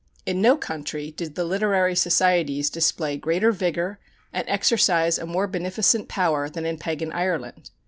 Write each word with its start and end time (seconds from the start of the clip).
In 0.25 0.41
no 0.41 0.57
country 0.57 1.11
did 1.11 1.35
the 1.35 1.43
literary 1.45 1.95
societies 1.95 2.71
display 2.71 3.17
greater 3.17 3.51
vigor 3.51 3.99
and 4.33 4.49
exercise 4.49 5.19
a 5.19 5.27
more 5.27 5.45
beneficent 5.45 6.07
power 6.09 6.49
than 6.49 6.65
in 6.65 6.79
pagan 6.79 7.11
Ireland. 7.13 7.69